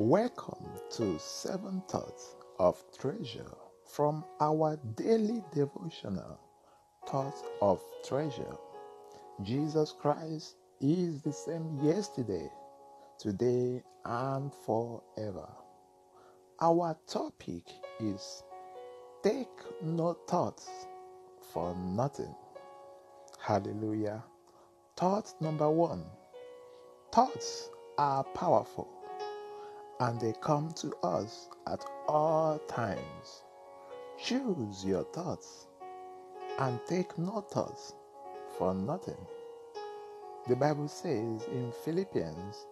[0.00, 3.52] Welcome to Seven Thoughts of Treasure
[3.84, 6.40] from our daily devotional
[7.06, 8.56] Thoughts of Treasure.
[9.42, 12.50] Jesus Christ is the same yesterday,
[13.18, 15.50] today, and forever.
[16.62, 17.64] Our topic
[18.00, 18.42] is
[19.22, 19.48] Take
[19.82, 20.70] no thoughts
[21.52, 22.34] for nothing.
[23.38, 24.24] Hallelujah.
[24.96, 26.06] Thought number one
[27.12, 28.88] Thoughts are powerful
[30.00, 33.44] and they come to us at all times.
[34.22, 35.68] Choose your thoughts
[36.58, 37.94] and take no thoughts
[38.58, 39.16] for nothing.
[40.48, 42.66] The Bible says in Philippians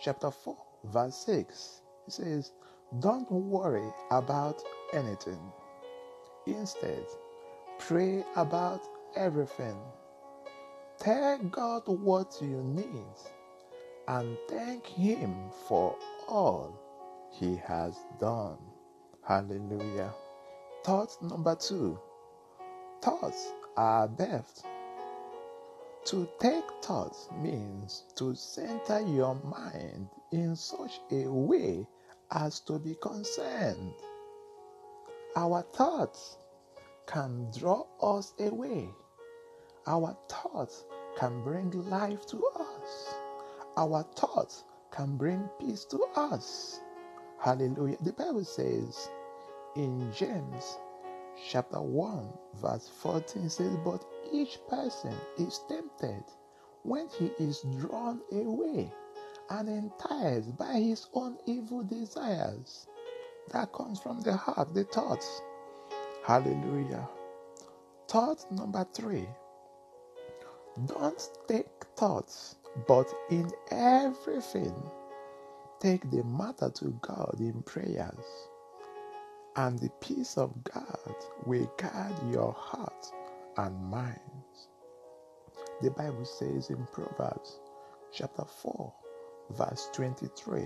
[0.00, 2.52] chapter 4, verse 6, it says,
[3.00, 5.40] Don't worry about anything.
[6.46, 7.04] Instead,
[7.78, 8.82] pray about
[9.16, 9.76] everything.
[10.98, 13.37] Tell God what you need
[14.08, 15.94] and thank Him for
[16.26, 16.74] all
[17.30, 18.58] He has done.
[19.22, 20.14] Hallelujah.
[20.82, 21.98] Thought number two
[23.02, 24.64] thoughts are birthed.
[26.06, 31.86] To take thoughts means to center your mind in such a way
[32.30, 33.92] as to be concerned.
[35.36, 36.38] Our thoughts
[37.06, 38.88] can draw us away.
[39.86, 40.84] Our thoughts
[41.18, 43.14] can bring life to us.
[43.78, 46.80] Our thoughts can bring peace to us.
[47.38, 47.98] Hallelujah.
[48.02, 49.08] The Bible says
[49.76, 50.78] in James
[51.48, 56.24] chapter 1, verse 14 says, But each person is tempted
[56.82, 58.92] when he is drawn away
[59.50, 62.88] and enticed by his own evil desires.
[63.52, 65.42] That comes from the heart, the thoughts.
[66.24, 67.08] Hallelujah.
[68.08, 69.28] Thought number three
[70.86, 72.56] don't take thoughts,
[72.86, 74.74] but in everything,
[75.80, 78.26] take the matter to God in prayers,
[79.56, 83.06] and the peace of God will guard your heart
[83.58, 84.68] and minds.
[85.82, 87.60] The Bible says in Proverbs
[88.12, 88.94] chapter 4,
[89.50, 90.64] verse 23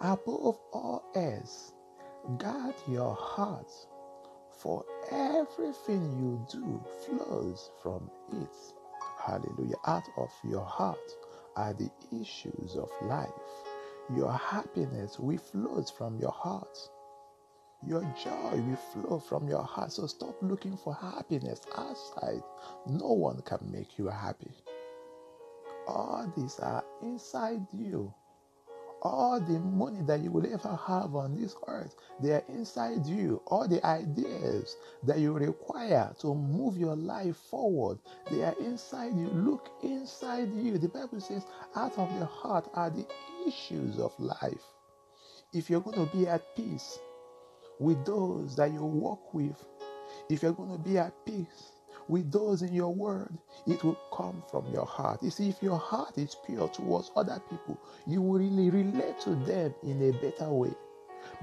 [0.00, 1.72] Above all else,
[2.38, 3.72] guard your heart,
[4.52, 8.74] for everything you do flows from it.
[9.26, 9.76] Hallelujah.
[9.86, 10.98] Out of your heart
[11.56, 13.28] are the issues of life.
[14.14, 16.78] Your happiness will flow from your heart.
[17.84, 19.92] Your joy will flow from your heart.
[19.92, 22.42] So stop looking for happiness outside.
[22.86, 24.52] No one can make you happy.
[25.88, 28.14] All these are inside you.
[29.02, 33.42] All the money that you will ever have on this earth, they are inside you.
[33.46, 37.98] All the ideas that you require to move your life forward,
[38.30, 39.28] they are inside you.
[39.28, 40.78] Look inside you.
[40.78, 41.46] The Bible says,
[41.76, 43.06] out of your heart are the
[43.46, 44.64] issues of life.
[45.52, 46.98] If you're going to be at peace
[47.78, 49.62] with those that you walk with,
[50.28, 51.72] if you're going to be at peace
[52.08, 53.36] with those in your word,
[53.66, 55.22] it will come from your heart.
[55.22, 59.34] You see, if your heart is pure towards other people, you will really relate to
[59.36, 60.72] them in a better way.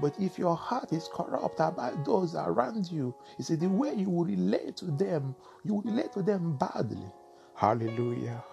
[0.00, 4.10] But if your heart is corrupt about those around you, you see, the way you
[4.10, 7.06] will relate to them, you will relate to them badly.
[7.56, 8.44] Hallelujah.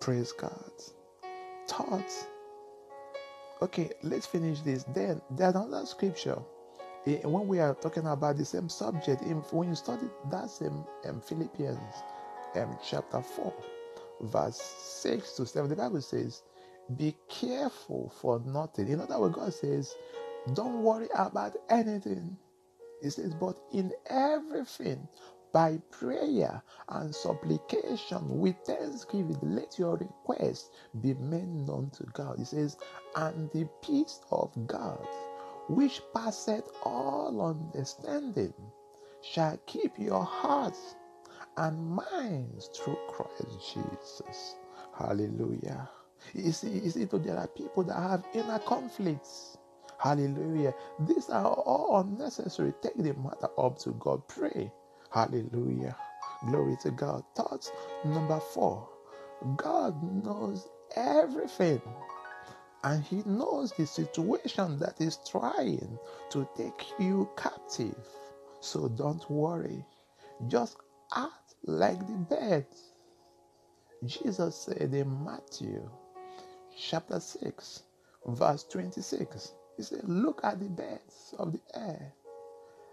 [0.00, 0.72] Praise God.
[1.68, 2.26] Thoughts.
[3.62, 4.84] Okay, let's finish this.
[4.84, 6.38] Then there's another scripture
[7.06, 11.78] when we are talking about the same subject, when you study that same um, Philippians
[12.56, 13.54] um, chapter 4,
[14.22, 14.60] verse
[15.02, 16.42] 6 to 7, the Bible says,
[16.96, 18.88] Be careful for nothing.
[18.88, 19.94] In other words, God says,
[20.54, 22.38] Don't worry about anything.
[23.02, 25.08] He says, But in everything,
[25.52, 30.70] by prayer and supplication with thanksgiving, let your requests
[31.00, 32.38] be made known to God.
[32.38, 32.76] He says,
[33.16, 35.06] And the peace of God
[35.68, 38.54] which passeth all understanding,
[39.22, 40.96] shall keep your hearts
[41.56, 44.56] and minds through Christ Jesus.
[44.98, 45.90] Hallelujah.
[46.34, 49.58] You see, you see, there are people that have inner conflicts.
[49.98, 50.74] Hallelujah.
[51.00, 52.72] These are all unnecessary.
[52.82, 54.26] Take the matter up to God.
[54.28, 54.72] Pray.
[55.12, 55.96] Hallelujah.
[56.48, 57.24] Glory to God.
[57.36, 57.72] Thoughts
[58.04, 58.88] number four
[59.56, 61.82] God knows everything
[62.84, 65.98] and he knows the situation that is trying
[66.30, 67.96] to take you captive.
[68.60, 69.84] So don't worry.
[70.48, 70.76] Just
[71.14, 72.92] act like the birds.
[74.04, 75.88] Jesus said in Matthew
[76.76, 77.82] chapter 6,
[78.26, 82.12] verse 26, He said, Look at the birds of the air.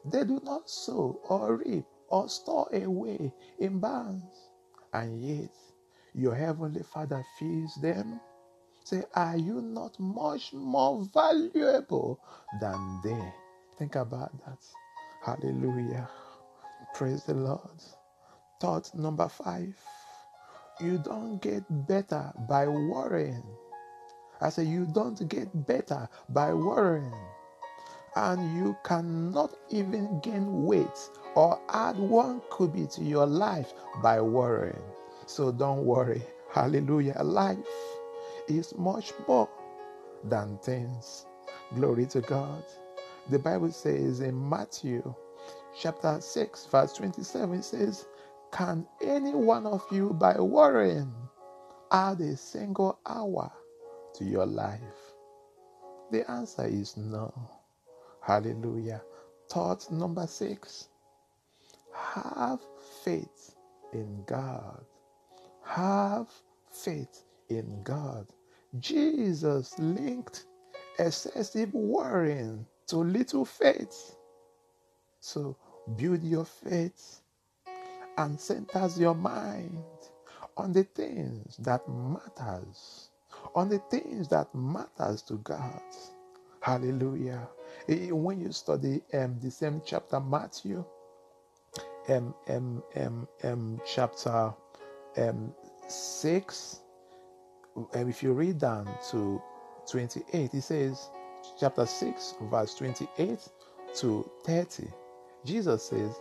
[0.06, 4.50] They do not sow or reap or store away in barns,
[4.94, 5.56] and yet
[6.14, 8.20] your heavenly Father feeds them.
[8.90, 12.20] Say, are you not much more valuable
[12.60, 13.34] than they?
[13.78, 14.58] Think about that.
[15.24, 16.10] Hallelujah.
[16.96, 17.84] Praise the Lord.
[18.60, 19.76] Thought number five.
[20.82, 23.44] You don't get better by worrying.
[24.42, 27.14] I say you don't get better by worrying.
[28.16, 33.72] And you cannot even gain weight or add one cubit to your life
[34.02, 34.82] by worrying.
[35.28, 36.24] So don't worry.
[36.52, 37.22] Hallelujah.
[37.22, 37.60] Life
[38.52, 39.50] is much more
[40.26, 41.26] than things.
[41.76, 42.64] Glory to God.
[43.30, 45.16] The Bible says in Matthew
[45.80, 48.08] chapter 6, verse 27, says,
[48.52, 51.14] Can any one of you, by worrying,
[51.92, 53.52] add a single hour
[54.16, 55.14] to your life?
[56.12, 57.34] The answer is no.
[58.22, 59.02] Hallelujah.
[59.50, 60.90] Thought number six
[61.94, 62.60] have
[63.04, 63.56] faith
[63.94, 64.86] in God.
[65.66, 66.28] Have
[66.72, 68.28] faith in God.
[68.80, 70.46] Jesus linked
[71.00, 74.16] excessive worrying to little faith.
[75.20, 75.58] So
[75.98, 77.22] build your faith
[78.18, 79.84] and centers your mind
[80.58, 83.10] on the things that matters,
[83.56, 85.82] on the things that matters to God.
[86.62, 87.48] Hallelujah.
[87.88, 90.86] When you study um, the same chapter, Matthew,
[92.10, 94.54] um, um, um, um, chapter
[95.18, 95.54] um,
[95.88, 96.82] 6,
[97.94, 99.42] um, if you read down to
[99.92, 101.10] 28, it says,
[101.60, 103.40] chapter 6, verse 28
[103.96, 104.88] to 30,
[105.46, 106.16] Jesus says,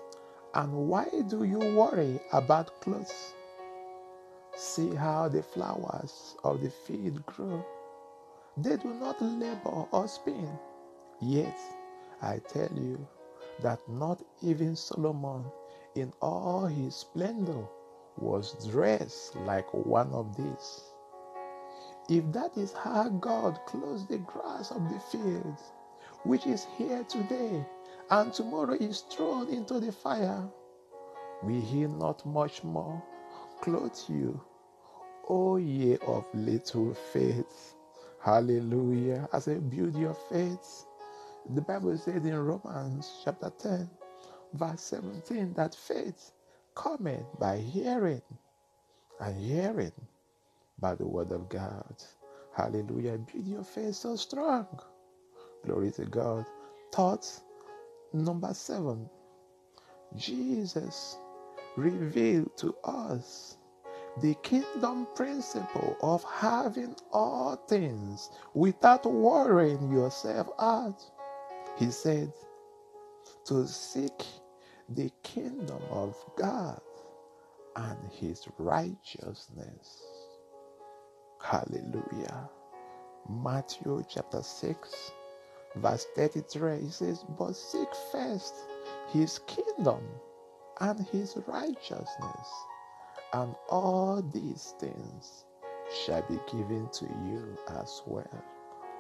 [0.54, 3.34] And why do you worry about clothes?
[4.56, 7.64] See how the flowers of the field grow.
[8.56, 10.58] They do not labor or spin.
[11.20, 11.58] Yet,
[12.22, 13.06] I tell you
[13.60, 15.44] that not even Solomon
[15.94, 17.64] in all his splendor
[18.18, 20.82] was dressed like one of these.
[22.08, 25.58] If that is how God clothes the grass of the field,
[26.24, 27.66] which is here today
[28.10, 30.48] and tomorrow is thrown into the fire,
[31.42, 33.02] will he not much more
[33.62, 34.40] clothe you,
[35.28, 37.74] O ye of little faith?
[38.22, 39.28] Hallelujah.
[39.32, 40.86] As I build your faith,
[41.50, 43.90] the Bible says in Romans chapter 10,
[44.54, 46.32] verse 17, that faith
[46.74, 48.22] cometh by hearing,
[49.20, 49.92] and hearing
[50.80, 52.02] by the word of God.
[52.56, 53.18] Hallelujah.
[53.18, 54.66] Build your faith so strong.
[55.66, 56.46] Glory to God.
[56.92, 57.28] Thought
[58.12, 59.08] number seven
[60.16, 61.18] Jesus
[61.76, 63.58] revealed to us
[64.22, 71.02] the kingdom principle of having all things without worrying yourself out.
[71.78, 72.32] He said,
[73.46, 74.24] to seek
[74.90, 76.80] the kingdom of God
[77.76, 80.02] and his righteousness.
[81.42, 82.50] Hallelujah.
[83.28, 85.12] Matthew chapter 6,
[85.76, 88.54] verse 33, he says, But seek first
[89.12, 90.02] his kingdom
[90.80, 92.48] and his righteousness,
[93.34, 95.44] and all these things
[96.04, 98.44] shall be given to you as well.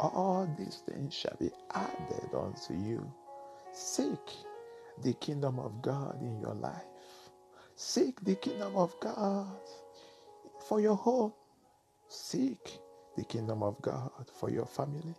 [0.00, 3.12] All these things shall be added unto you.
[3.72, 4.32] Seek
[5.02, 6.84] the kingdom of God in your life.
[7.76, 9.48] Seek the kingdom of God
[10.68, 11.32] for your home.
[12.08, 12.80] Seek
[13.16, 14.10] the kingdom of God
[14.40, 15.14] for your family.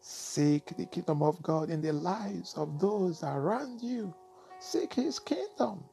[0.00, 4.14] Seek the kingdom of God in the lives of those around you.
[4.60, 5.84] Seek his kingdom.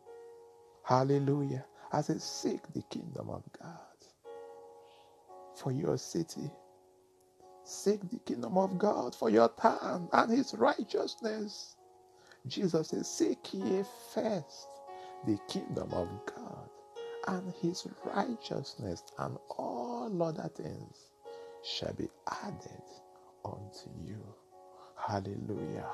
[0.83, 1.65] Hallelujah.
[1.91, 3.79] I seek the kingdom of God
[5.55, 6.51] for your city.
[7.65, 11.75] Seek the kingdom of God for your town and his righteousness.
[12.47, 14.67] Jesus says, Seek ye first
[15.25, 16.69] the kingdom of God
[17.27, 19.37] and his righteousness, and
[20.09, 21.11] all other things
[21.63, 22.09] shall be
[22.43, 22.83] added
[23.45, 24.23] unto you.
[24.97, 25.89] Hallelujah.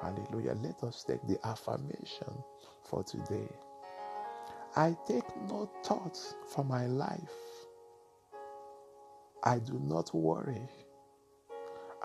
[0.00, 0.54] Hallelujah.
[0.62, 2.44] Let us take the affirmation
[2.84, 3.48] for today.
[4.76, 6.18] I take no thought
[6.48, 7.32] for my life.
[9.44, 10.68] I do not worry.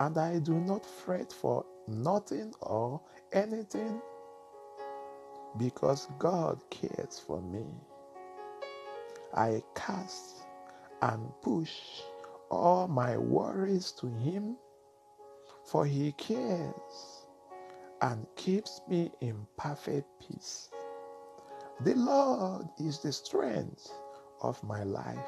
[0.00, 3.00] And I do not fret for nothing or
[3.32, 4.02] anything
[5.58, 7.66] because God cares for me.
[9.34, 10.43] I cast
[11.04, 12.00] and push
[12.50, 14.56] all my worries to Him,
[15.66, 17.26] for He cares
[18.00, 20.70] and keeps me in perfect peace.
[21.82, 23.92] The Lord is the strength
[24.40, 25.18] of my life.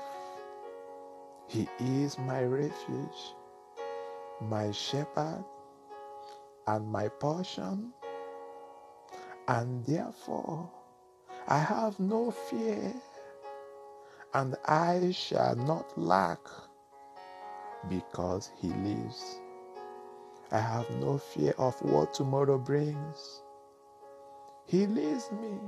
[1.49, 3.35] He is my refuge,
[4.40, 5.45] my shepherd,
[6.66, 7.92] and my portion,
[9.49, 10.71] and therefore
[11.49, 12.95] I have no fear,
[14.37, 16.40] and I shall not lack.
[17.88, 19.40] because He lives.
[20.52, 23.43] I have no fear of what tomorrow brings.
[24.66, 25.59] He leads me,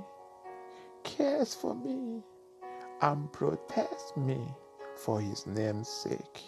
[1.05, 2.23] cares for me,
[3.03, 4.41] and protects me
[4.97, 6.43] for His name's sake.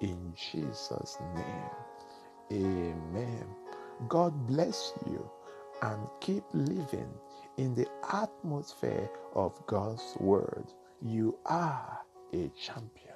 [0.00, 1.70] In Jesus' name,
[2.52, 3.46] amen.
[4.08, 5.30] God bless you
[5.82, 7.12] and keep living
[7.58, 10.66] in the atmosphere of God's Word.
[11.04, 11.98] You are
[12.32, 13.11] a champion.